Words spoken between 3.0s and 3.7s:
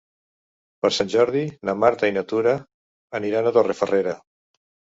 aniran a